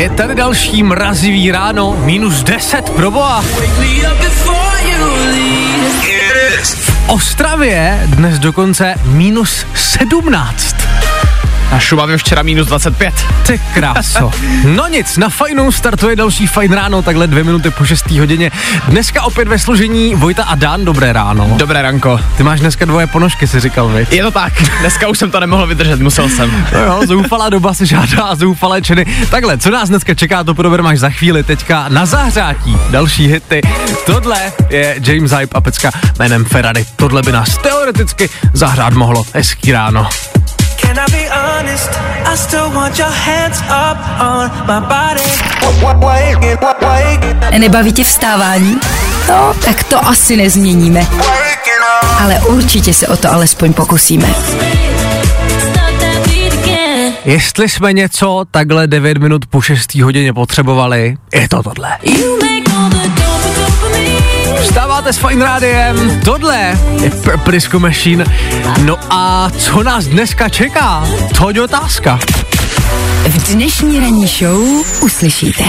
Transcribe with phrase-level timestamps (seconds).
[0.00, 3.42] Je tady další mrazivý ráno, minus 10 pro boha.
[6.62, 10.79] V Ostravě dnes dokonce minus 17.
[11.72, 13.14] Na Šumavě včera minus 25.
[13.46, 14.30] Ty kráso.
[14.64, 18.10] No nic, na fajnou startuje další fajn ráno, takhle dvě minuty po 6.
[18.10, 18.50] hodině.
[18.88, 21.50] Dneska opět ve složení Vojta a Dan, dobré ráno.
[21.56, 22.20] Dobré ranko.
[22.36, 24.12] Ty máš dneska dvoje ponožky, si říkal, viď?
[24.12, 26.50] Je to tak, dneska už jsem to nemohl vydržet, musel jsem.
[26.72, 29.06] No jo, zoufalá doba se žádá a zoufalé činy.
[29.30, 31.42] Takhle, co nás dneska čeká, to probereme až za chvíli.
[31.42, 33.60] Teďka na zahřátí další hity.
[34.06, 36.86] Tohle je James Hype a pecka jménem Ferrari.
[36.96, 39.24] Tohle by nás teoreticky zahrát mohlo.
[39.34, 40.08] Hezký ráno.
[40.90, 41.90] Can I be honest?
[42.26, 45.22] I still want your hands up on my body.
[47.58, 48.80] Nebaví tě vstávání?
[49.28, 51.06] No, tak to asi nezměníme.
[52.20, 54.34] Ale určitě se o to alespoň pokusíme.
[57.24, 59.94] Jestli jsme něco takhle 9 minut po 6.
[59.94, 61.98] hodině potřebovali, je to tohle.
[62.02, 63.29] You make all the.
[64.62, 68.24] Vstáváte s Fine Rádiem, tohle je Purple Disco Machine.
[68.84, 71.04] No a co nás dneska čeká?
[71.38, 72.18] To je otázka.
[73.28, 74.60] V dnešní ranní show
[75.00, 75.64] uslyšíte.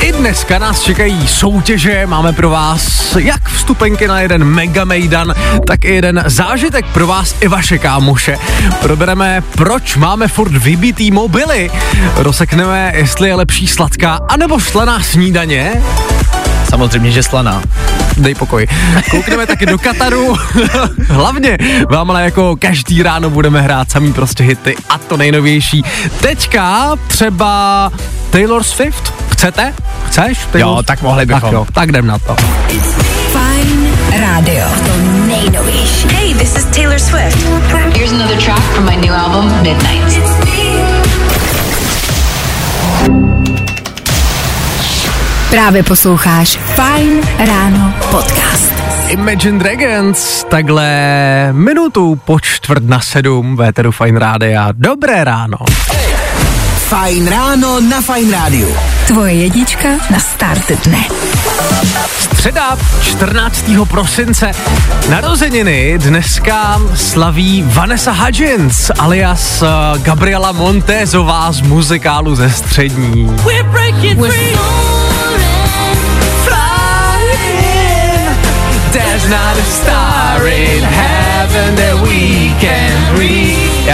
[0.00, 5.34] I dneska nás čekají soutěže, máme pro vás jak vstupenky na jeden mega mejdan,
[5.66, 8.38] tak i jeden zážitek pro vás i vaše kámoše.
[8.80, 11.70] Probereme, proč máme furt vybitý mobily,
[12.16, 15.82] rozsekneme, jestli je lepší sladká anebo slaná snídaně,
[16.72, 17.62] Samozřejmě, že slaná.
[18.16, 18.66] dej pokoj.
[19.10, 20.36] Koukneme taky do Kataru.
[21.08, 21.58] Hlavně
[21.90, 25.84] vám ale jako každý ráno budeme hrát samý prostě hity a to nejnovější.
[26.20, 27.90] Teďka třeba
[28.30, 29.14] Taylor Swift.
[29.32, 29.74] Chcete?
[30.06, 30.38] Chceš?
[30.52, 30.76] Taylor?
[30.76, 31.40] Jo, tak mohli bychom.
[31.40, 32.36] Tak jo, tak jdem na to.
[33.32, 33.88] Fajn
[34.20, 34.64] rádio.
[34.86, 34.92] To
[35.26, 36.08] nejnovější.
[36.14, 37.38] Hey, this is Taylor Swift.
[37.96, 40.18] Here's another track from my new album, Midnight.
[45.52, 48.72] Právě posloucháš Fajn ráno podcast.
[49.08, 50.88] Imagine Dragons, takhle
[51.52, 54.68] minutu po čtvrt na sedm Véteru Fine Rádia.
[54.72, 55.56] Dobré ráno.
[56.88, 58.76] Fajn ráno na Fajn rádiu.
[59.06, 61.04] Tvoje jedička na start dne.
[62.06, 63.64] Středa 14.
[63.88, 64.52] prosince
[65.10, 69.68] narozeniny dneska slaví Vanessa Hudgens alias uh,
[70.02, 73.36] Gabriela Montezová z muzikálu ze střední.
[73.44, 74.91] We're
[79.22, 82.71] There's not a star in heaven that we can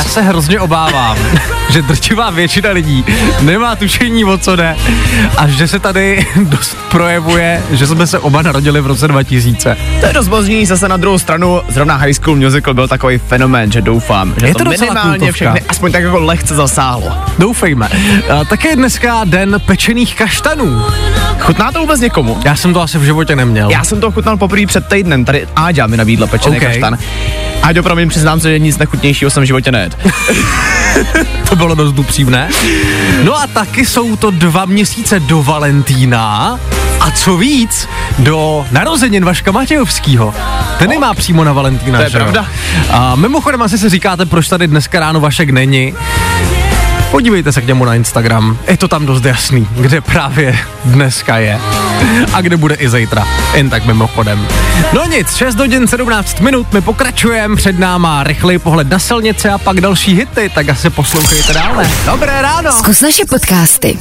[0.09, 1.17] se hrozně obávám,
[1.71, 3.05] že drtivá většina lidí
[3.41, 4.77] nemá tušení, o co jde
[5.37, 9.77] a že se tady dost projevuje, že jsme se oba narodili v roce 2000.
[10.01, 13.73] To je dost možný, zase na druhou stranu, zrovna High School Musical byl takový fenomén,
[13.73, 15.33] že doufám, že Je to, to minimálně kultovka.
[15.33, 17.13] všechny aspoň tak jako lehce zasáhlo.
[17.39, 17.89] Doufejme.
[18.31, 20.83] A také dneska den pečených kaštanů.
[21.41, 22.39] Chutná to vůbec někomu?
[22.45, 23.71] Já jsem to asi v životě neměl.
[23.71, 26.63] Já jsem to chutnal poprvé před týdnem, tady Áďa mi nabídla pečený OK.
[26.63, 26.73] okay.
[26.75, 26.99] kaštan.
[27.63, 29.97] Áďo, promiň, přiznám se, že nic nechutnějšího jsem v životě nejedl.
[31.49, 32.49] To bylo dost upřímné.
[33.23, 36.59] No a taky jsou to dva měsíce do Valentína
[37.01, 40.35] a co víc, do narozenin Vaška Matějovskýho.
[40.79, 42.47] Ten nemá přímo na Valentína, To je že pravda.
[42.91, 45.95] A mimochodem asi se říkáte, proč tady dneska ráno Vašek není.
[47.11, 51.61] Podívejte se k němu na Instagram, je to tam dost jasný, kde právě dneska je
[52.33, 54.49] a kde bude i zítra, jen tak mimochodem.
[54.93, 59.59] No nic, 6 hodin 17 minut, my pokračujeme, před náma rychlej pohled na silnice a
[59.59, 61.91] pak další hity, tak asi poslouchejte dále.
[62.07, 62.73] Dobré ráno!
[62.73, 63.99] Zkus naše podcasty.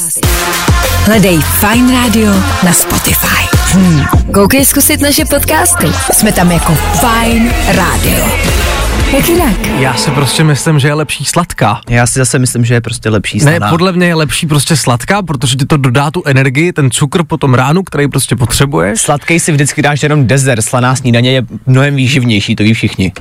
[1.06, 2.34] Hledej Fine Radio
[2.64, 3.67] na Spotify.
[3.74, 4.04] Hmm.
[4.34, 5.88] Koukej zkusit naše podcasty.
[6.14, 8.26] Jsme tam jako Fine Radio.
[9.18, 9.68] Jak jinak?
[9.80, 11.82] Já si prostě myslím, že je lepší sladká.
[11.90, 13.70] Já si zase myslím, že je prostě lepší Ne, slaná.
[13.70, 17.38] podle mě je lepší prostě sladká, protože ti to dodá tu energii, ten cukr po
[17.38, 19.02] tom ránu, který prostě potřebuješ.
[19.02, 23.12] Sladký si vždycky dáš jenom dezert, slaná snídaně je mnohem výživnější, to ví všichni.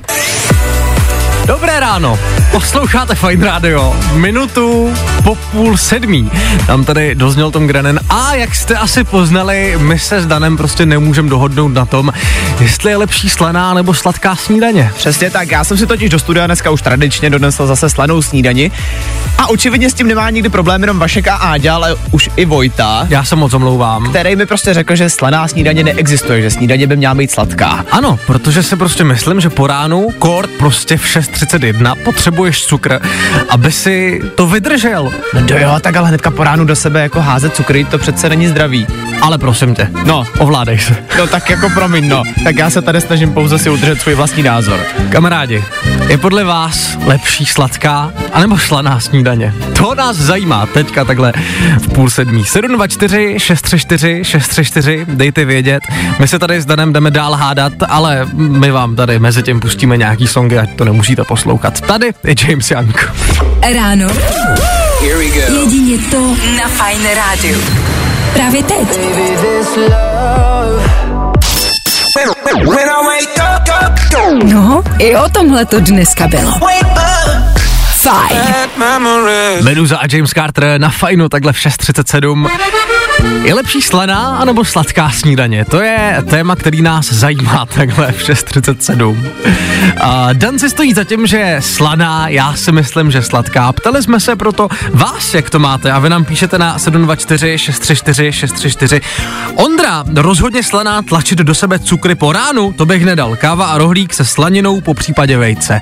[1.47, 2.19] Dobré ráno,
[2.51, 6.31] posloucháte Fine Radio, minutu po půl sedmí.
[6.67, 10.85] Tam tady dozněl Tom Grennan a jak jste asi poznali, my se s Danem prostě
[10.85, 12.13] nemůžeme dohodnout na tom,
[12.59, 14.91] jestli je lepší slaná nebo sladká snídaně.
[14.95, 18.71] Přesně tak, já jsem si totiž do studia dneska už tradičně donesl zase slanou snídani
[19.37, 23.05] a očividně s tím nemá nikdy problém jenom Vašek a Áďa, ale už i Vojta,
[23.09, 24.09] Já se moc omlouvám.
[24.09, 27.85] který mi prostě řekl, že slaná snídaně neexistuje, že snídaně by měla být sladká.
[27.91, 32.99] Ano, protože si prostě myslím, že po ránu, kort prostě v 6.31, potřebuješ cukr,
[33.49, 35.11] aby si to vydržel.
[35.33, 38.29] No do jo, tak ale hnedka po ránu do sebe jako házet cukry, to přece
[38.29, 38.87] není zdravý.
[39.21, 40.95] Ale prosím tě, No, ovládej se.
[41.17, 42.23] no tak jako promiň, no.
[42.43, 44.79] Tak já se tady snažím pouze si udržet svůj vlastní názor.
[45.09, 45.63] Kamarádi,
[46.07, 49.26] je podle vás lepší sladká anebo slaná snídaně?
[49.77, 51.33] To nás zajímá teďka takhle
[51.77, 52.45] v půl sedmí.
[52.45, 55.83] 724 634 634, dejte vědět.
[56.19, 59.97] My se tady s Danem jdeme dál hádat, ale my vám tady mezi tím pustíme
[59.97, 61.81] nějaký songy, ať to nemusíte poslouchat.
[61.81, 63.13] Tady je James Young.
[63.75, 64.07] Ráno.
[65.01, 67.61] Jedině to na Fajn rádiu.
[68.33, 68.99] Právě teď.
[72.47, 76.51] When I wake up, up, up, No, i o tomhle to dneska bylo.
[78.07, 79.63] Fajn.
[79.63, 82.49] Meduza a James Carter na fajnu takhle v 6.37.
[83.43, 85.65] Je lepší slaná anebo sladká snídaně?
[85.65, 89.31] To je téma, který nás zajímá takhle v 6.37.
[90.01, 93.71] A Dan si stojí za tím, že je slaná, já si myslím, že sladká.
[93.71, 98.31] Ptali jsme se proto vás, jak to máte a vy nám píšete na 724 634
[98.31, 99.01] 634.
[99.55, 103.35] Ondra, rozhodně slaná tlačit do sebe cukry po ránu, to bych nedal.
[103.35, 105.81] Káva a rohlík se slaninou, po případě vejce.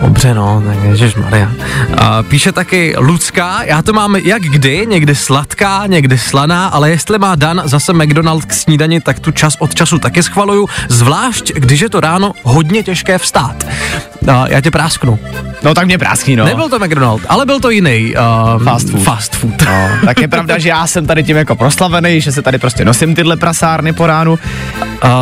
[0.00, 1.52] Dobře, no, tak ježišmarja.
[1.98, 7.18] A píše taky Lucka, já to mám jak kdy, někdy sladká, někdy slaná, ale jestli
[7.18, 11.80] má Dan zase McDonald k snídani, tak tu čas od času taky schvaluju, zvlášť když
[11.80, 13.66] je to ráno hodně těžké vstát.
[14.32, 15.18] A já tě prásknu.
[15.62, 16.44] No tak mě práskni, no.
[16.44, 18.14] Nebyl to McDonald, ale byl to jiný.
[18.56, 19.02] Uh, Fast food.
[19.02, 19.62] Fast food.
[19.66, 22.84] No, tak je pravda, že já jsem tady tím jako proslavený, že se tady prostě
[22.84, 24.32] nosím tyhle prasárny po ránu.
[24.32, 24.38] Uh,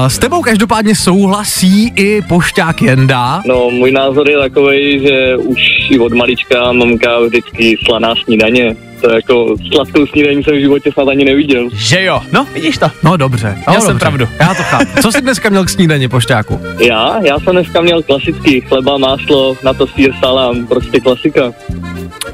[0.09, 3.43] s tebou každopádně souhlasí i pošťák Jenda.
[3.47, 4.58] No, můj názor je takový,
[5.03, 5.59] že už
[5.91, 8.77] i od malička mamka vždycky slaná snídaně.
[9.01, 11.69] To jako sladkou snídaní jsem v životě snad ani neviděl.
[11.73, 12.21] Že jo?
[12.33, 12.91] No, vidíš to.
[13.03, 13.55] No dobře.
[13.57, 14.01] No, Měl jsem dobře.
[14.05, 14.29] pravdu.
[14.41, 14.85] Já to chápu.
[15.03, 16.61] Co jsi dneska měl k snídani, pošťáku?
[16.87, 17.17] Já?
[17.25, 21.53] Já jsem dneska měl klasický chleba, máslo, na to sír, salám, prostě klasika.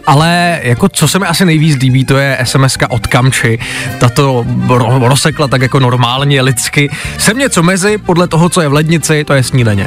[0.06, 3.58] Ale jako co se mi asi nejvíc líbí, to je sms od Kamči.
[4.00, 6.90] Tato ro- rozsekla tak jako normálně, lidsky.
[7.18, 9.86] Jsem něco mezi, podle toho, co je v lednici, to je snídaně.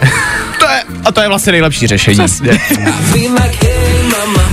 [0.59, 2.17] To je, a to je vlastně nejlepší řešení.
[2.17, 2.59] Přesně.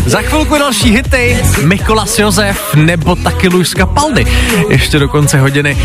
[0.06, 4.26] Za chvilku další hity, Mikolas Josef nebo taky Luiska Paldy.
[4.68, 5.78] Ještě do konce hodiny.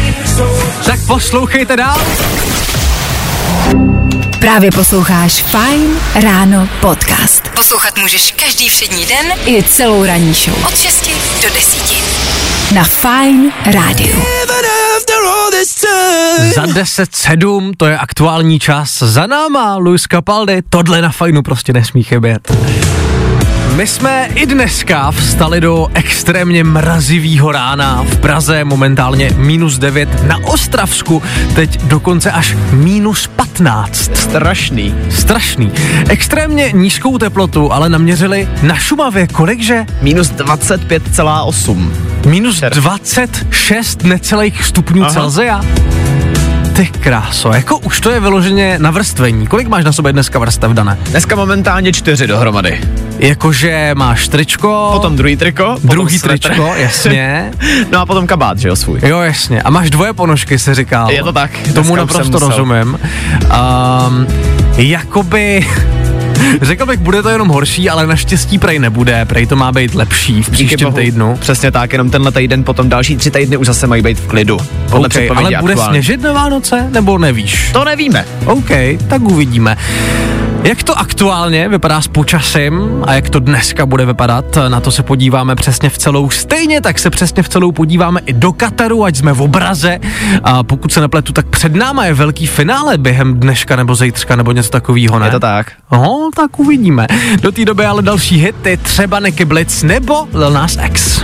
[0.85, 1.97] Tak poslouchejte dál.
[4.39, 7.50] Právě posloucháš Fine Ráno podcast.
[7.55, 10.65] Poslouchat můžeš každý všední den i celou ranní show.
[10.65, 11.09] Od 6
[11.44, 12.49] do 10.
[12.74, 14.12] Na Fine time.
[16.56, 19.00] Za 10.07, to je aktuální čas.
[19.00, 22.51] Za náma Luis Capaldi, tohle na fajnu prostě nesmí chybět.
[23.79, 28.05] My jsme i dneska vstali do extrémně mrazivého rána.
[28.09, 31.23] V Praze momentálně minus 9, na Ostravsku
[31.55, 34.15] teď dokonce až minus 15.
[34.15, 34.95] Strašný.
[35.09, 35.71] Strašný.
[36.09, 39.27] Extrémně nízkou teplotu ale naměřili na Šumavě.
[39.27, 39.86] Kolikže?
[40.01, 41.91] Minus 25,8.
[42.25, 45.13] Minus 26 necelých stupňů Aha.
[45.13, 45.62] Celzia.
[46.74, 49.48] Ty kráso, jako už to je vyloženě na vrstvení.
[49.48, 50.98] Kolik máš na sobě dneska vrstev, Dané?
[51.03, 52.81] Dneska momentálně čtyři dohromady.
[53.19, 56.47] Jakože máš tričko, Potom druhý triko, potom druhý svetr.
[56.47, 57.51] tričko, jasně.
[57.91, 58.99] No a potom kabát, že jo, svůj.
[59.03, 59.61] Jo, jasně.
[59.61, 61.11] A máš dvoje ponožky, se říkal.
[61.11, 61.51] Je to tak.
[61.73, 62.99] Tomu naprosto rozumím.
[64.07, 64.27] Um,
[64.77, 65.67] jakoby...
[66.61, 70.43] Řekl bych, bude to jenom horší, ale naštěstí prej nebude, prej to má být lepší
[70.43, 71.38] v příštím týdnu.
[71.38, 74.57] Přesně tak, jenom tenhle týden, potom další tři týdny už zase mají být v klidu.
[74.89, 75.93] Podle Okay, ale bude aktuálně.
[76.03, 77.69] sněžit na Vánoce, nebo nevíš?
[77.73, 78.25] To nevíme.
[78.45, 78.69] OK,
[79.07, 79.77] tak uvidíme.
[80.63, 85.04] Jak to aktuálně vypadá s počasím a jak to dneska bude vypadat, na to se
[85.04, 86.30] podíváme přesně v celou.
[86.30, 90.00] Stejně tak se přesně v celou podíváme i do Kataru, ať jsme v obraze.
[90.44, 94.51] A pokud se nepletu, tak před náma je velký finále během dneška nebo zítřka nebo
[94.51, 95.28] něco takového, ne?
[95.28, 95.72] Je to tak.
[95.92, 97.08] No, tak uvidíme.
[97.42, 101.22] Do té doby ale další hity, třeba Nicky Blitz nebo Lil Nas X.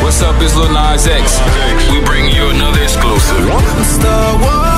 [0.00, 1.40] What's up, it's Lil Nas X.
[1.90, 4.77] We bring you another exclusive.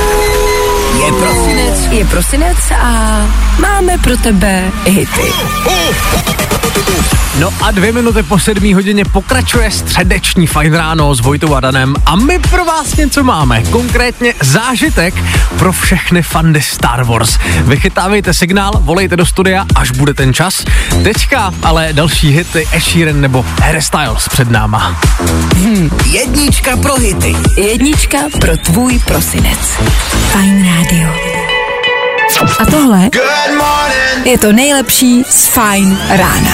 [1.05, 1.87] Je prosinec.
[1.91, 3.21] Je prosinec a
[3.59, 5.33] máme pro tebe hity.
[7.39, 12.15] No a dvě minuty po sedmí hodině pokračuje středeční fajn ráno s Vojtou Adanem a
[12.15, 15.13] my pro vás něco máme, konkrétně zážitek
[15.57, 17.37] pro všechny fandy Star Wars.
[17.63, 20.63] Vychytávejte signál, volejte do studia, až bude ten čas.
[21.03, 24.99] Teďka ale další hity Ed Sheeran nebo Harry Styles před náma.
[25.55, 25.89] Hmm.
[26.05, 27.35] Jednička pro hity.
[27.57, 29.59] Jednička pro tvůj prosinec.
[30.31, 30.90] Fajn rádio.
[32.59, 33.09] A tohle
[34.25, 36.51] je to nejlepší z Fajn rána.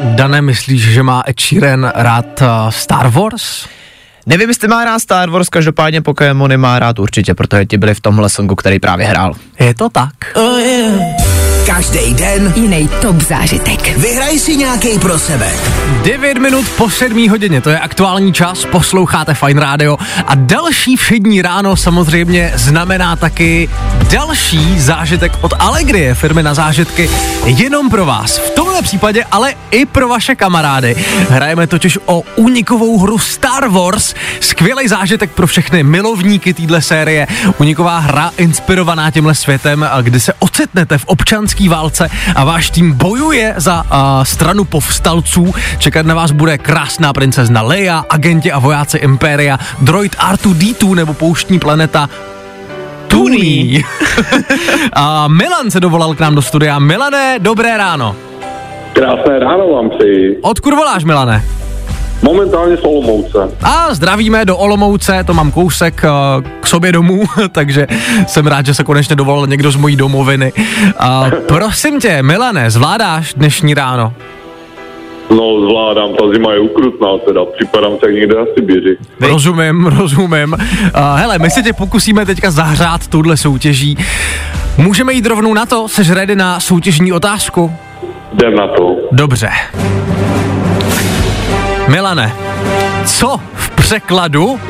[0.00, 3.66] Dane, myslíš, že má Ed Sheeran rád uh, Star Wars?
[4.26, 8.00] Nevím, jestli má rád Star Wars, každopádně Pokémony má rád určitě, protože ti byli v
[8.00, 9.34] tomhle songu, který právě hrál.
[9.60, 10.12] Je to tak.
[10.34, 11.27] Oh, yeah.
[11.68, 13.98] Každý den jiný top zážitek.
[13.98, 15.52] Vyhraj si nějaký pro sebe.
[16.02, 19.96] 9 minut po 7 hodině, to je aktuální čas, posloucháte Fine Radio
[20.26, 23.70] a další všední ráno samozřejmě znamená taky
[24.10, 27.10] další zážitek od Allegrie, firmy na zážitky,
[27.44, 28.38] jenom pro vás.
[28.38, 30.96] V tomhle případě ale i pro vaše kamarády.
[31.30, 37.26] Hrajeme totiž o unikovou hru Star Wars, skvělý zážitek pro všechny milovníky téhle série.
[37.58, 43.54] Uniková hra inspirovaná tímhle světem, kdy se ocitnete v občanské válce a váš tým bojuje
[43.56, 43.88] za uh,
[44.22, 45.54] stranu povstalců.
[45.78, 51.58] Čekat na vás bude krásná princezna Leia, agenti a vojáci Impéria, droid R2D2 nebo pouštní
[51.58, 52.08] planeta
[53.08, 53.84] Tuný.
[54.92, 56.78] a Milan se dovolal k nám do studia.
[56.78, 58.16] Milane, dobré ráno.
[58.92, 60.38] Krásné ráno vám přeji.
[60.42, 61.42] Odkud voláš, Milane?
[62.22, 63.38] Momentálně z Olomouce.
[63.62, 67.22] A zdravíme do Olomouce, to mám kousek uh, k sobě domů,
[67.52, 67.86] takže
[68.26, 70.52] jsem rád, že se konečně dovolil někdo z mojí domoviny.
[70.52, 74.12] Uh, prosím tě, Milane, zvládáš dnešní ráno?
[75.30, 78.96] No, zvládám, ta zima je ukrutná teda, připadám se jak někde na Sibiři.
[79.20, 80.52] Rozumím, rozumím.
[80.52, 83.98] Uh, hele, my se tě pokusíme teďka zahřát touhle soutěží.
[84.78, 85.88] Můžeme jít rovnou na to?
[85.88, 87.72] Jsi ready na soutěžní otázku?
[88.32, 88.96] Jdem na to.
[89.12, 89.48] Dobře.
[91.88, 92.32] Milane,
[93.06, 94.60] co v překladu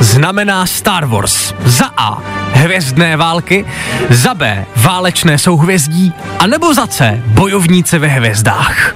[0.00, 1.54] znamená Star Wars?
[1.64, 2.22] Za A.
[2.52, 3.66] Hvězdné války,
[4.10, 4.66] za B.
[4.76, 7.22] Válečné souhvězdí, a nebo za C.
[7.26, 8.94] Bojovníci ve hvězdách.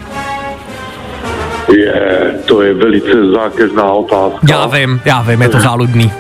[1.77, 4.39] Je, to je velice zákeřná otázka.
[4.49, 6.13] Já vím, já vím, je to záludný.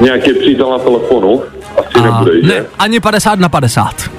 [0.00, 1.42] Nějaký přítel na telefonu?
[1.76, 2.46] Asi A nebude, že?
[2.48, 4.10] ne, ani 50 na 50.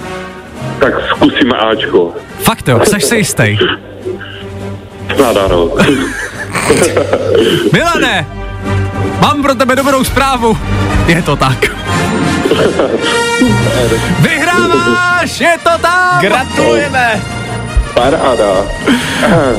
[0.79, 2.13] Tak zkusíme Ačko.
[2.39, 3.57] Fakt jo, jsi si jistý.
[5.18, 5.72] Snad ano.
[7.74, 8.28] Milane,
[9.22, 10.58] mám pro tebe dobrou zprávu.
[11.08, 11.58] Je to tak.
[14.22, 16.22] Vyhráváš, je to tak.
[16.22, 17.22] Gratulujeme.
[17.94, 18.66] Paráda.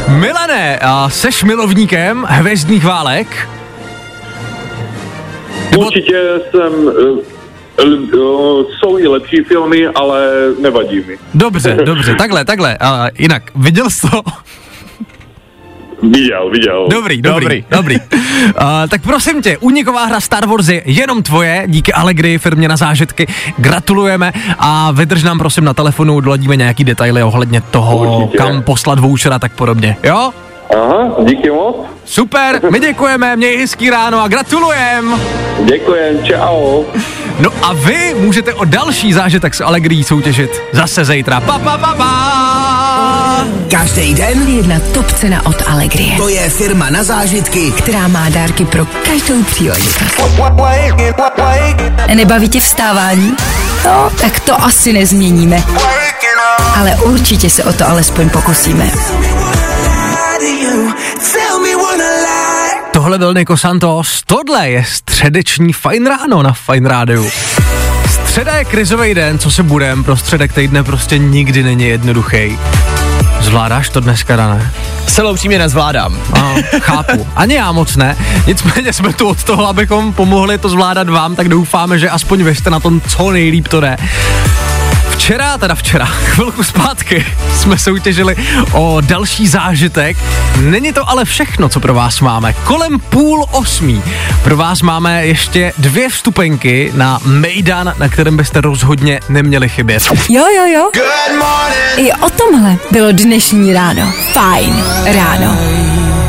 [0.08, 3.48] Milane, a seš milovníkem hvězdných válek?
[5.76, 6.72] Určitě jsem...
[6.88, 7.20] eh,
[7.82, 7.84] eh,
[8.78, 10.28] jsou i lepší filmy, ale
[10.60, 11.18] nevadí mi.
[11.34, 12.76] Dobře, dobře, takhle, takhle.
[12.80, 14.22] A jinak, viděl jsi to?
[16.02, 16.86] Viděl, viděl.
[16.90, 17.64] Dobrý, dobrý, Dobrý.
[17.70, 17.98] dobrý.
[18.48, 22.76] Uh, tak prosím tě, uniková hra Star Wars je jenom tvoje, díky Allegri firmě na
[22.76, 23.26] zážitky.
[23.56, 28.38] Gratulujeme a vydrž nám prosím na telefonu, doladíme nějaký detaily ohledně toho, Určitě.
[28.38, 29.96] kam poslat voucher a tak podobně.
[30.02, 30.30] Jo?
[30.74, 31.76] Aha, díky moc.
[32.04, 35.20] Super, my děkujeme, měj hezký ráno a gratulujem.
[35.64, 36.84] Děkujem, čau.
[37.40, 41.40] No a vy můžete o další zážitek s Allegri soutěžit zase zítra.
[41.40, 42.47] Pa, pa, pa, pa.
[43.70, 47.72] Každý den Jedna top cena od Allegrie, to je firma na zážitky.
[47.72, 50.22] která má dárky pro každou příležitost.
[52.14, 53.36] Nebaví tě vstávání?
[53.84, 55.62] No, tak to asi nezměníme.
[56.76, 58.90] Ale určitě se o to alespoň pokusíme.
[62.92, 67.30] Tohle byl Niko Santos, tohle je středeční Fine Ráno na Fine Rádiu.
[68.10, 72.58] Středa je krizový den, co se budem, prostředek týdne prostě nikdy není jednoduchý.
[73.40, 74.70] Zvládáš to dneska, Dané?
[75.06, 76.18] Celou upřímně nezvládám.
[76.32, 77.26] A, chápu.
[77.36, 78.16] Ani já moc ne.
[78.46, 82.54] Nicméně jsme tu od toho, abychom pomohli to zvládat vám, tak doufáme, že aspoň vy
[82.54, 83.96] jste na tom co nejlíp to jde.
[85.28, 88.36] Včera, teda včera, chvilku zpátky, jsme soutěžili
[88.72, 90.16] o další zážitek.
[90.60, 92.52] Není to ale všechno, co pro vás máme.
[92.52, 94.02] Kolem půl osmí
[94.42, 100.02] pro vás máme ještě dvě vstupenky na Mejdan, na kterém byste rozhodně neměli chybět.
[100.28, 100.90] Jo, jo, jo.
[101.96, 104.12] I o tomhle bylo dnešní ráno.
[104.32, 105.58] Fajn ráno.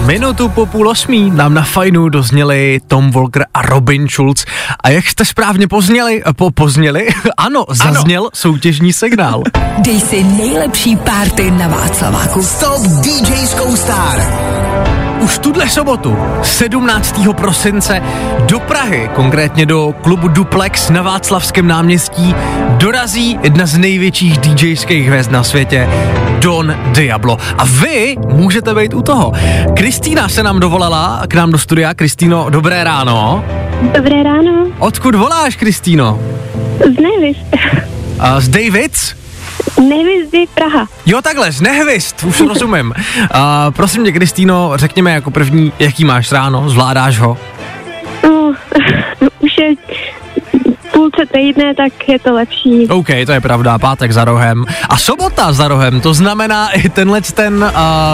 [0.10, 4.46] Minutu po půl osmí nám na fajnu dozněli Tom Walker a Robin Schulz.
[4.84, 8.30] A jak jste správně pozněli, po, pozněli, ano, zazněl ano.
[8.34, 9.44] soutěžní signál.
[9.78, 12.44] Dej si nejlepší párty na Václaváku.
[12.44, 14.20] Stop DJskou star.
[15.20, 17.16] Už tuhle sobotu, 17.
[17.38, 18.02] prosince,
[18.48, 22.36] do Prahy, konkrétně do klubu Duplex na Václavském náměstí,
[22.78, 25.90] dorazí jedna z největších DJských hvězd na světě,
[26.40, 27.38] Don Diablo.
[27.58, 29.32] A vy můžete být u toho.
[29.76, 31.94] Kristýna se nám dovolala k nám do studia.
[31.94, 33.46] Kristýno, dobré ráno.
[33.96, 34.68] Dobré ráno.
[34.80, 36.20] Odkud voláš, Kristýno?
[36.80, 37.38] Z Nevis.
[38.20, 39.19] A z Davids?
[39.90, 40.88] Nevisdy Praha.
[41.06, 42.94] Jo, takhle, z Nehvist, už rozumím.
[43.32, 47.38] A prosím tě, Kristýno, řekněme jako první, jaký máš ráno, zvládáš ho?
[49.22, 49.76] No, už je
[51.00, 52.88] půlce týdne, tak je to lepší.
[52.88, 54.66] OK, to je pravda, pátek za rohem.
[54.90, 57.70] A sobota za rohem, to znamená i tenhle ten uh,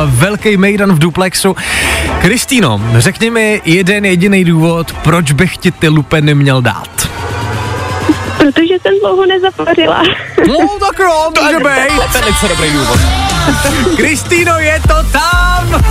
[0.06, 1.56] velký mejdan v duplexu.
[2.22, 7.10] Kristýno, řekni mi jeden jediný důvod, proč bych ti ty lupeny měl dát.
[8.46, 10.04] Protože jsem dlouho nezapařila.
[10.48, 12.20] No, tak jo, může být.
[12.20, 13.00] Velice dobrý důvod.
[13.98, 15.84] Kristýno, je to tam!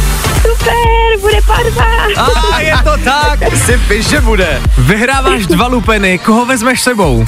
[0.42, 1.84] Super, bude parva.
[2.52, 3.54] A je to tak.
[3.66, 4.62] Si víš, že bude.
[4.78, 7.26] Vyhráváš dva lupeny, koho vezmeš sebou?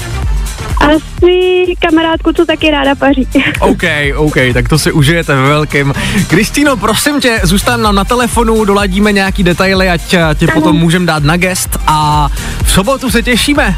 [0.81, 3.29] Asi kamarádku, co taky ráda paří.
[3.61, 3.83] OK,
[4.17, 5.95] OK, tak to si užijete ve velkým.
[6.27, 11.23] Kristýno, prosím tě, zůstaň nám na telefonu, doladíme nějaký detaily, ať tě potom můžeme dát
[11.23, 12.29] na gest a
[12.65, 13.77] v sobotu se těšíme.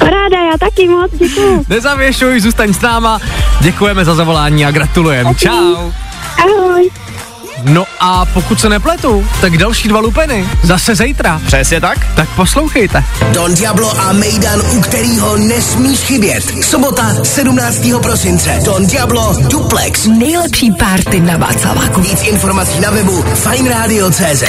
[0.00, 1.64] Paráda, já taky moc, děkuju.
[1.68, 3.20] Nezavěšuj, zůstaň s náma.
[3.60, 5.34] Děkujeme za zavolání a gratulujeme.
[5.34, 5.76] Čau.
[6.38, 6.90] Ahoj.
[7.64, 10.48] No a pokud se nepletu, tak další dva lupeny.
[10.62, 11.40] Zase zítra.
[11.46, 11.98] Přesně tak.
[12.14, 13.04] Tak poslouchejte.
[13.32, 16.64] Don Diablo a Mejdan, u kterého nesmíš chybět.
[16.64, 17.80] Sobota 17.
[18.02, 18.60] prosince.
[18.64, 20.06] Don Diablo Duplex.
[20.06, 22.00] Nejlepší párty na Václaváku.
[22.00, 24.44] Víc informací na webu fajnradio.cz.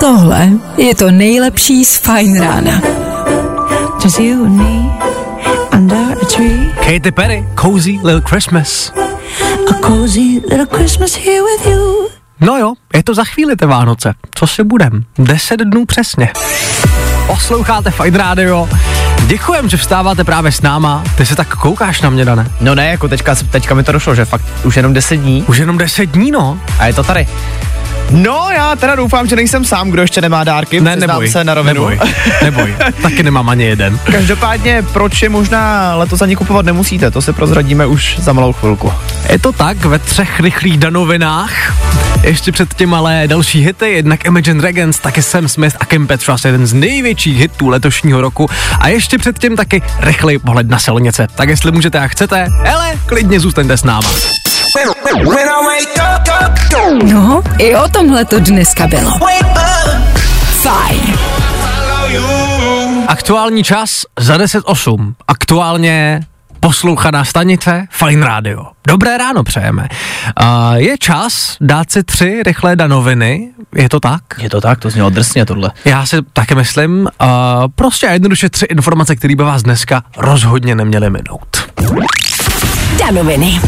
[0.00, 2.82] Tohle je to nejlepší z Fine Rána.
[4.04, 4.98] Just you and me
[5.72, 6.72] under a tree.
[6.74, 8.92] Katy Perry, Cozy Little Christmas.
[9.70, 12.08] A cozy little Christmas here with you.
[12.40, 14.14] No jo, je to za chvíli ty Vánoce.
[14.34, 15.04] Co si budem?
[15.18, 16.32] Deset dnů přesně.
[17.30, 18.68] Posloucháte Fajn Radio.
[19.26, 21.04] Děkujem, že vstáváte právě s náma.
[21.16, 22.50] Ty se tak koukáš na mě, Dane.
[22.60, 25.44] No ne, jako teďka, teďka mi to došlo, že fakt už jenom 10 dní.
[25.48, 26.58] Už jenom 10 dní, no.
[26.78, 27.26] A je to tady.
[28.10, 30.80] No, já teda doufám, že nejsem sám, kdo ještě nemá dárky.
[30.80, 31.88] Ne, neboj, se na rovinu.
[31.88, 32.00] neboj,
[32.42, 32.74] neboj.
[33.02, 33.98] Taky nemám ani jeden.
[34.04, 38.92] Každopádně, proč je možná letos ani kupovat nemusíte, to si prozradíme už za malou chvilku.
[39.28, 41.52] Je to tak ve třech rychlých danovinách.
[42.22, 46.66] Ještě předtím ale další hity, jednak Imagine Dragons, taky Sam Smith a Kim Petras, jeden
[46.66, 48.50] z největších hitů letošního roku.
[48.80, 51.26] A ještě předtím taky rychlej pohled na silnice.
[51.34, 54.10] Tak jestli můžete a chcete, hele, klidně zůstaňte s náma.
[56.94, 59.10] No, i o tomhle to dneska bylo.
[60.62, 61.18] Fajn.
[63.08, 65.14] Aktuální čas za 10.08.
[65.28, 66.20] Aktuálně
[66.60, 68.66] poslouchaná stanice Fine Radio.
[68.86, 69.88] Dobré ráno přejeme.
[70.42, 74.22] Uh, je čas dát si tři rychlé danoviny, je to tak?
[74.38, 75.70] Je to tak, to znělo drsně tohle.
[75.84, 77.28] Já si taky myslím, uh,
[77.74, 81.72] prostě a jednoduše tři informace, které by vás dneska rozhodně neměly minout.
[82.98, 83.60] Danoviny.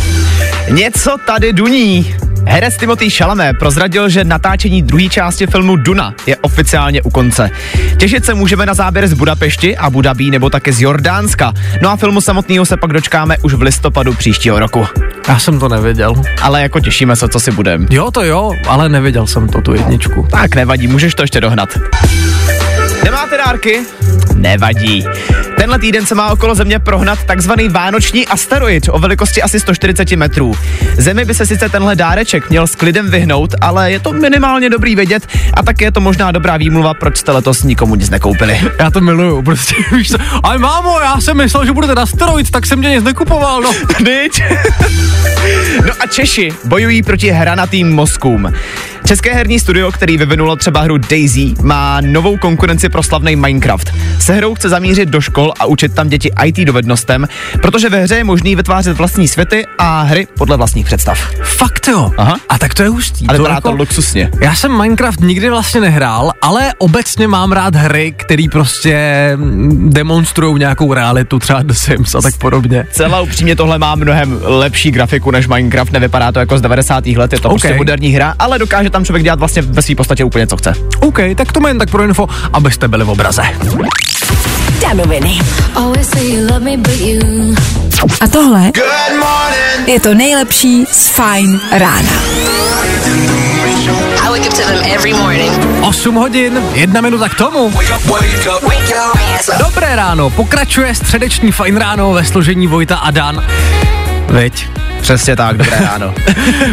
[0.70, 2.14] Něco tady duní.
[2.46, 7.50] Herec Timothy Chalamet prozradil, že natáčení druhé části filmu Duna je oficiálně u konce.
[7.96, 11.52] Těšit se můžeme na záběr z Budapešti, Abu Dhabi nebo také z Jordánska.
[11.82, 14.86] No a filmu samotného se pak dočkáme už v listopadu příštího roku.
[15.28, 16.14] Já jsem to nevěděl.
[16.42, 17.86] Ale jako těšíme se, co si budem.
[17.90, 20.26] Jo, to jo, ale neviděl jsem to, tu jedničku.
[20.30, 21.78] Tak nevadí, můžeš to ještě dohnat.
[23.04, 23.80] Nemáte dárky?
[24.34, 25.04] Nevadí.
[25.62, 30.54] Tenhle týden se má okolo Země prohnat takzvaný vánoční asteroid o velikosti asi 140 metrů.
[30.96, 34.96] Zemi by se sice tenhle dáreček měl s klidem vyhnout, ale je to minimálně dobrý
[34.96, 38.60] vědět a také je to možná dobrá výmluva, proč jste letos nikomu nic nekoupili.
[38.78, 40.18] Já to miluju, prostě víš co.
[40.42, 43.72] Ale mámo, já jsem myslel, že budete asteroid, tak jsem tě nic nekupoval, no.
[44.00, 44.42] Nič.
[45.86, 48.52] no a Češi bojují proti hranatým mozkům.
[49.06, 53.92] České herní studio, který vyvinulo třeba hru Daisy, má novou konkurenci pro slavný Minecraft.
[54.18, 57.28] Se hrou chce zamířit do škol a učit tam děti IT dovednostem,
[57.62, 61.30] protože ve hře je možný vytvářet vlastní světy a hry podle vlastních představ.
[61.42, 62.10] Fakt jo.
[62.16, 62.36] Aha.
[62.48, 63.26] A tak to je hustý.
[63.26, 64.30] A vypadá jako- to luxusně.
[64.40, 69.02] Já jsem Minecraft nikdy vlastně nehrál, ale obecně mám rád hry, které prostě
[69.88, 72.86] demonstrují nějakou realitu, třeba The Sims a tak podobně.
[72.90, 77.16] Celá upřímně tohle má mnohem lepší grafiku než Minecraft, nevypadá to jako z 90.
[77.16, 77.60] let, je to OK.
[77.60, 80.74] prostě moderní hra, ale dokáže tam člověk dělat vlastně ve své podstatě úplně co chce.
[81.00, 83.42] OK, tak to jen tak pro info, abyste byli v obraze.
[84.82, 85.38] Danoviny.
[85.74, 87.54] Always say you love me, but you.
[88.20, 88.70] A tohle
[89.86, 92.12] je to nejlepší z Fine Rána.
[94.22, 95.52] I wake up to them every morning.
[95.82, 97.72] 8 hodin, jedna minuta k tomu.
[99.58, 103.44] Dobré ráno, pokračuje středeční fajn ráno ve složení Vojta a Dan.
[104.32, 104.68] Veď.
[105.00, 106.14] Přesně tak, dobré ráno.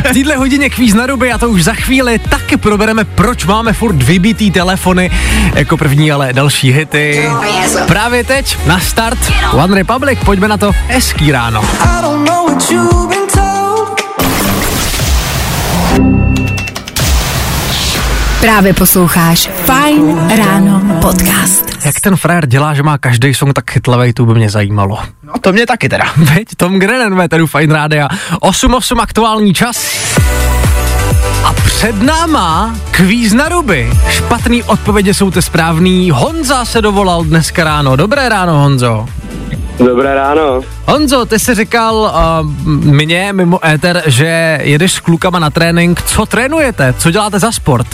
[0.10, 3.74] v téhle hodině kvíz na ruby a to už za chvíli taky probereme, proč máme
[3.74, 5.12] furt vybitý telefony.
[5.56, 7.30] Jako první ale další hity.
[7.88, 9.20] Právě teď na start
[9.54, 10.72] One Republic, pojďme na to.
[10.88, 11.62] Hezký ráno.
[11.62, 13.19] I don't know what you've
[18.42, 21.66] Právě posloucháš Fine Ráno podcast.
[21.86, 25.00] Jak ten frér dělá, že má každý song tak chytlavej, to by mě zajímalo.
[25.24, 26.06] No to mě taky teda.
[26.18, 28.08] Veď, Tom Grennan, Véteru Fine Rádia.
[28.42, 29.78] 8.8 aktuální čas.
[31.44, 33.90] A před náma kvíz na ruby.
[34.10, 36.12] Špatný odpovědi jsou ty správný.
[36.12, 37.96] Honza se dovolal dneska ráno.
[37.96, 39.06] Dobré ráno, Honzo.
[39.86, 40.62] Dobré ráno.
[40.88, 42.50] Honzo, ty jsi říkal uh,
[42.94, 46.02] mně mimo éter, že jedeš s klukama na trénink.
[46.02, 46.94] Co trénujete?
[46.98, 47.88] Co děláte za sport?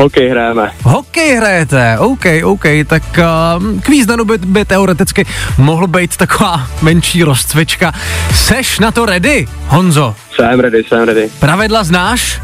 [0.00, 0.72] Hokej hrajeme.
[0.82, 5.26] Hokej hrajete, OK, OK, tak uh, kvíz na by, by teoreticky
[5.58, 7.92] mohl být taková menší rozcvička.
[8.34, 10.14] Seš na to ready, Honzo?
[10.34, 11.28] Jsem ready, jsem ready.
[11.40, 12.40] Pravidla znáš?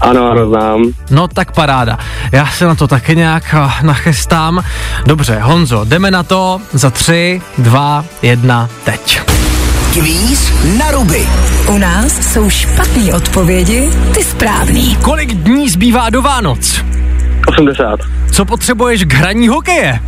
[0.00, 0.84] Ano, ano, znám.
[1.10, 1.98] No tak paráda.
[2.32, 4.64] Já se na to taky nějak uh, nachystám.
[5.06, 9.20] Dobře, Honzo, jdeme na to za tři, dva, jedna, teď.
[9.94, 11.26] Kvíz na ruby.
[11.68, 14.96] U nás jsou špatné odpovědi, ty správný.
[14.96, 16.84] Kolik dní zbývá do Vánoc?
[17.48, 18.00] 80.
[18.32, 20.00] Co potřebuješ k hraní hokeje?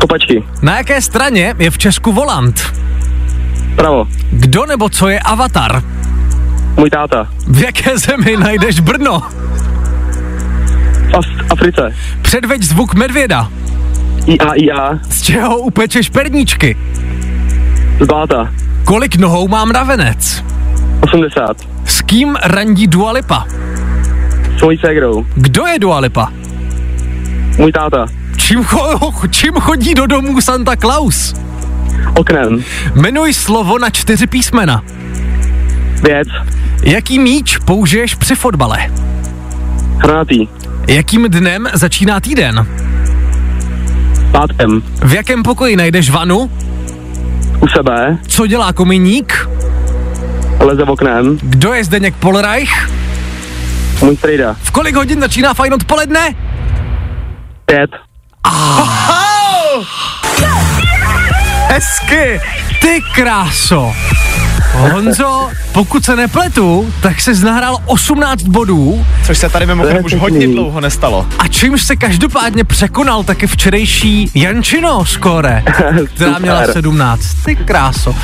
[0.00, 0.44] Kopačky.
[0.62, 2.72] Na jaké straně je v Česku volant?
[3.76, 4.06] Pravo.
[4.30, 5.82] Kdo nebo co je avatar?
[6.76, 7.28] Můj táta.
[7.48, 9.20] V jaké zemi najdeš Brno?
[9.20, 11.94] V Af- Africe.
[12.22, 13.48] Předveď zvuk medvěda.
[14.26, 14.98] IA, IA.
[15.10, 16.76] Z čeho upečeš perníčky?
[18.00, 18.50] Z Báta.
[18.84, 20.44] Kolik nohou má mravenec?
[21.00, 21.56] 80.
[21.84, 23.44] S kým randí Dua Lipa?
[24.58, 25.26] S mojí ségrou.
[25.34, 26.32] Kdo je Dua Lipa?
[27.58, 28.06] Můj táta.
[28.36, 31.34] Čím, cho- čím chodí do domů Santa Claus?
[32.16, 32.64] Oknem.
[32.94, 34.82] Jmenuj slovo na čtyři písmena.
[36.02, 36.28] Věc.
[36.82, 38.78] Jaký míč použiješ při fotbale?
[39.98, 40.48] Hranatý.
[40.88, 42.66] Jakým dnem začíná týden?
[44.32, 44.82] Pátkem.
[45.02, 46.50] V jakém pokoji najdeš vanu?
[47.60, 48.18] U sebe.
[48.28, 49.48] Co dělá kominík?
[50.60, 51.38] Leze oknem.
[51.42, 52.88] Kdo je Zdeněk Polreich?
[54.02, 54.56] Můj strejda.
[54.62, 56.34] V kolik hodin začíná fajn odpoledne?
[57.66, 57.90] Pět.
[61.68, 62.40] Hezky!
[62.80, 63.92] Ty kráso!
[64.74, 70.48] Honzo, pokud se nepletu, tak se nahrál 18 bodů Což se tady mimochodem už hodně
[70.48, 71.26] dlouho nestalo.
[71.38, 75.62] a čímž se každopádně překonal taky včerejší Jančino skóre,
[76.14, 77.20] která měla 17.
[77.44, 78.14] Ty kráso.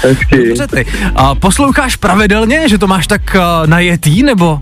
[0.47, 0.87] Dobře ty.
[1.15, 4.61] A posloucháš pravidelně, že to máš tak uh, najetý, nebo?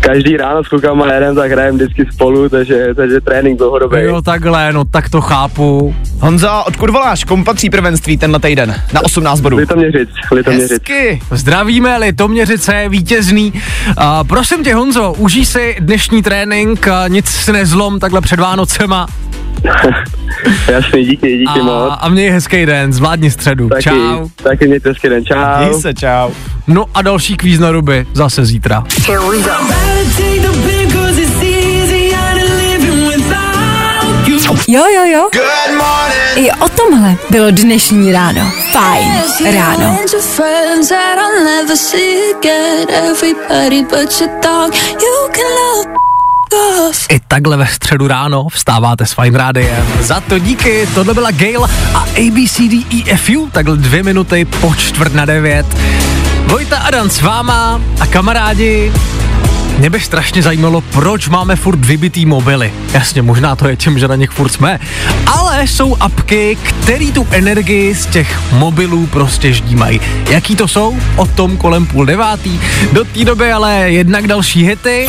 [0.00, 3.96] Každý ráno s klukama jedem, tak hrajeme vždycky spolu, takže, takže trénink dlouhodobý.
[4.00, 5.94] Jo, takhle, no tak to chápu.
[6.20, 7.24] Honzo, odkud voláš?
[7.24, 8.74] Komu patří prvenství tenhle týden?
[8.92, 9.56] Na 18 bodů.
[9.56, 10.70] Litoměřic, Litoměřic.
[10.70, 11.20] Hezky.
[11.30, 13.52] Zdravíme, Litoměřice, vítězný.
[13.96, 19.06] A prosím tě, Honzo, užij si dnešní trénink, nic si nezlom takhle před Vánocema.
[20.72, 21.94] Jasný, díky, díky A, moc.
[22.00, 23.68] a měj hezký den, zvládni středu.
[23.68, 24.28] Taky, Čau.
[24.42, 25.36] taky mějte hezký den, čau.
[25.58, 26.30] Měj se, čau.
[26.66, 28.84] No a další kvíz na ruby zase zítra.
[34.68, 35.28] Jo, jo, jo.
[36.36, 38.50] I o tomhle bylo dnešní ráno.
[38.72, 39.12] Fajn
[39.54, 39.98] ráno.
[40.20, 42.86] friends that I'll never see again.
[42.88, 44.74] Everybody but your dog.
[44.74, 46.03] You can love
[46.54, 47.06] off.
[47.08, 49.86] I takhle ve středu ráno vstáváte s Fine Rádiem.
[50.00, 51.64] Za to díky, tohle byla Gail
[51.94, 55.66] a ABCDEFU, takhle dvě minuty po čtvrt na devět.
[56.46, 58.92] Vojta a Dan s váma a kamarádi,
[59.78, 62.72] mě by strašně zajímalo, proč máme furt vybitý mobily.
[62.92, 64.80] Jasně, možná to je tím, že na nich furt jsme,
[65.26, 70.00] ale jsou apky, které tu energii z těch mobilů prostě ždímají.
[70.30, 70.96] Jaký to jsou?
[71.16, 72.60] O tom kolem půl devátý.
[72.92, 75.08] Do té doby ale jednak další hity.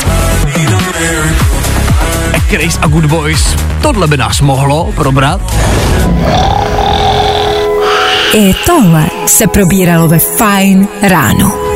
[2.50, 3.56] Chris a Good Boys.
[3.82, 5.56] Tohle by nás mohlo probrat.
[8.34, 11.75] I tohle se probíralo ve Fajn ráno.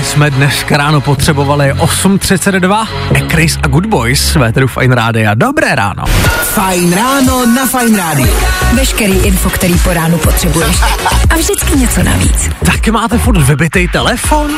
[0.00, 2.86] Tohle jsme dneska ráno potřebovali 8.32.
[3.28, 5.34] Chris a Good Boys, Véteru Fine Rádia.
[5.34, 6.04] Dobré ráno.
[6.42, 8.34] Fajn ráno na Fajn rádiu.
[8.74, 10.76] Veškerý info, který po ránu potřebuješ.
[11.30, 12.50] A vždycky něco navíc.
[12.64, 14.50] Taky máte furt vybitej telefon?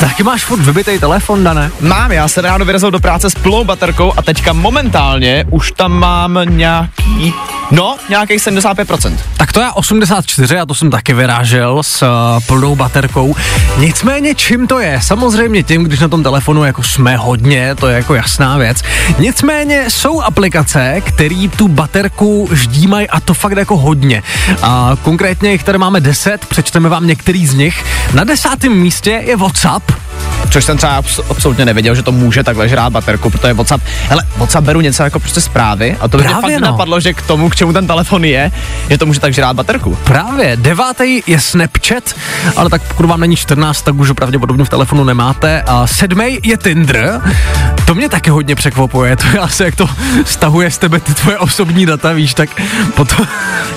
[0.00, 1.70] Taky máš furt vybitej telefon, Dane?
[1.80, 5.92] Mám, já se ráno vyrazil do práce s plnou baterkou a teďka momentálně už tam
[5.92, 7.34] mám nějaký
[7.70, 9.18] No, nějakých 75%.
[9.36, 12.08] Tak to je 84 a to jsem taky vyrážel s uh,
[12.46, 13.36] plnou baterkou.
[13.78, 15.00] Nicméně čím to je?
[15.02, 18.82] Samozřejmě tím, když na tom telefonu jako jsme hodně, to je jako jasná věc.
[19.18, 24.22] Nicméně jsou aplikace, které tu baterku ždímají a to fakt jako hodně.
[24.62, 27.84] A konkrétně tady máme 10, přečteme vám některý z nich.
[28.14, 29.92] Na desátém místě je WhatsApp,
[30.54, 34.22] Což jsem třeba abs- absolutně nevěděl, že to může takhle žrát baterku, protože WhatsApp, hele,
[34.36, 36.60] WhatsApp beru něco jako prostě zprávy a to by mě fakt no.
[36.60, 38.52] napadlo, že k tomu, k čemu ten telefon je,
[38.90, 39.98] že to může tak žrát baterku.
[40.04, 42.14] Právě, devátý je Snapchat,
[42.56, 45.62] ale tak pokud vám není 14, tak už ho pravděpodobně v telefonu nemáte.
[45.62, 47.20] A sedmý je Tinder,
[47.86, 49.88] to mě taky hodně překvapuje, to je asi jak to
[50.24, 52.48] stahuje z tebe ty tvoje osobní data, víš, tak
[52.94, 53.26] potom...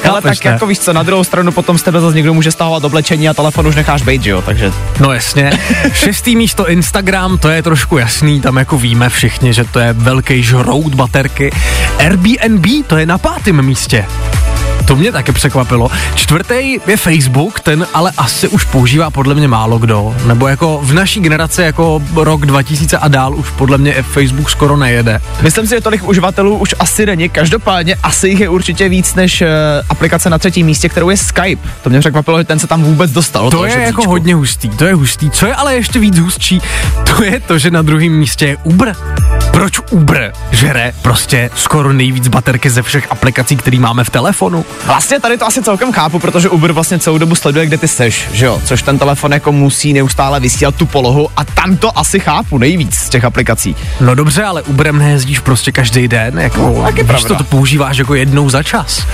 [0.09, 0.51] Ale tak ne?
[0.51, 3.33] jako víš co, na druhou stranu potom z tebe zase někdo může stahovat oblečení a
[3.33, 4.71] telefon už necháš že jo, takže...
[4.99, 5.51] No jasně.
[5.93, 10.43] Šestý místo Instagram, to je trošku jasný, tam jako víme všichni, že to je velký
[10.43, 11.51] žrout baterky.
[11.99, 14.05] Airbnb, to je na pátém místě.
[14.87, 15.89] To mě taky překvapilo.
[16.15, 20.15] Čtvrtý je Facebook, ten ale asi už používá podle mě málo kdo.
[20.25, 24.77] Nebo jako v naší generaci jako rok 2000 a dál už podle mě Facebook skoro
[24.77, 25.19] nejede.
[25.41, 29.41] Myslím si, že tolik uživatelů už asi není, každopádně asi jich je určitě víc než
[29.41, 29.47] uh,
[29.89, 31.69] aplikace na třetím místě, kterou je Skype.
[31.81, 33.49] To mě překvapilo, že ten se tam vůbec dostal.
[33.49, 34.01] do To je žebříčku.
[34.01, 35.29] jako hodně hustý, to je hustý.
[35.29, 36.61] Co je ale ještě víc hustší,
[37.15, 38.95] to je to, že na druhém místě je Uber.
[39.51, 44.65] Proč Uber žere prostě skoro nejvíc baterky ze všech aplikací, které máme v telefonu?
[44.85, 48.27] Vlastně tady to asi celkem chápu, protože Uber vlastně celou dobu sleduje, kde ty seš,
[48.31, 48.61] že jo?
[48.65, 52.95] Což ten telefon jako musí neustále vysílat tu polohu a tam to asi chápu nejvíc
[52.95, 53.75] z těch aplikací.
[54.01, 57.43] No dobře, ale Uberem nejezdíš prostě každý den, jako No, tak je víš, to, to
[57.43, 59.07] používáš jako jednou za čas.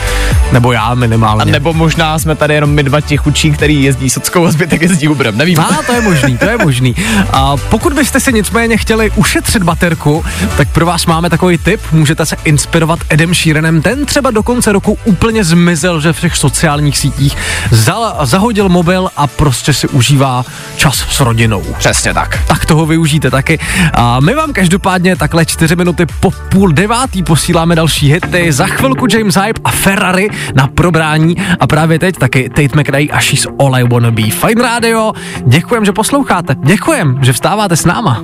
[0.51, 1.41] Nebo já minimálně.
[1.41, 4.81] A nebo možná jsme tady jenom my dva ti chučí, který jezdí sockou a zbytek
[4.81, 5.59] jezdí Uberem, nevím.
[5.59, 6.95] A to je možný, to je možný.
[7.33, 10.25] A pokud byste si nicméně chtěli ušetřit baterku,
[10.57, 11.81] tak pro vás máme takový tip.
[11.91, 13.81] Můžete se inspirovat Edem Sheeranem.
[13.81, 17.37] Ten třeba do konce roku úplně zmizel, že v těch sociálních sítích
[17.71, 21.63] za, zahodil mobil a prostě si užívá čas s rodinou.
[21.77, 22.43] Přesně tak.
[22.47, 23.59] Tak toho využijte taky.
[23.93, 28.51] A my vám každopádně takhle čtyři minuty po půl devátý posíláme další hity.
[28.51, 33.19] Za chvilku James Hype a Ferrari na probrání a právě teď taky Tate McRae a
[33.19, 34.23] She's All I Wanna Be.
[34.23, 35.13] Fine Radio,
[35.45, 36.55] děkujem, že posloucháte.
[36.63, 38.23] Děkujem, že vstáváte s náma.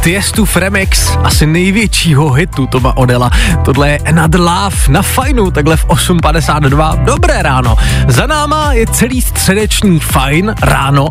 [0.00, 3.30] Tiestův remix asi největšího hitu Toma Odela.
[3.64, 7.04] Tohle je Another Love na fajnu, takhle v 8.52.
[7.04, 7.76] Dobré ráno.
[8.08, 11.08] Za náma je celý středeční fajn ráno,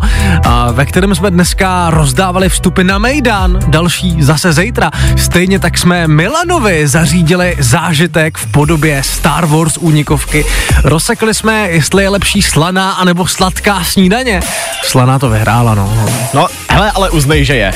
[0.71, 4.91] ve kterém jsme dneska rozdávali vstupy na Mejdan, další zase zítra.
[5.17, 10.45] Stejně tak jsme Milanovi zařídili zážitek v podobě Star Wars únikovky.
[10.84, 14.39] Rozsekli jsme, jestli je lepší slaná anebo sladká snídaně.
[14.84, 16.08] Slaná to vyhrála, no.
[16.34, 17.73] No, hele, ale uznej, že je.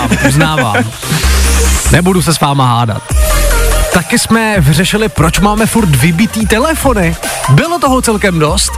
[0.00, 0.92] Uznávám, uznávám.
[1.92, 3.02] Nebudu se s váma hádat.
[3.92, 7.16] Taky jsme vyřešili, proč máme furt vybitý telefony.
[7.48, 8.72] Bylo toho celkem dost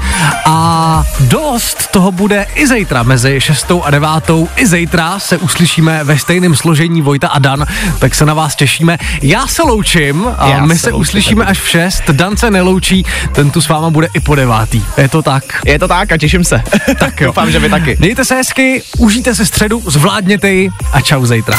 [0.46, 4.08] a dost toho bude i zítra mezi 6 a 9.
[4.56, 7.66] I zítra se uslyšíme ve stejném složení Vojta a Dan,
[7.98, 8.98] tak se na vás těšíme.
[9.22, 12.02] Já se loučím a Já my se se uslyšíme až v 6.
[12.12, 14.84] Dan se neloučí, ten tu s váma bude i po devátý.
[14.96, 15.44] Je to tak?
[15.66, 16.62] Je to tak a těším se.
[16.98, 17.26] Tak jo.
[17.32, 17.96] Doufám, že vy taky.
[17.98, 21.58] Mějte se hezky, užijte si středu, zvládněte ji a čau zítra.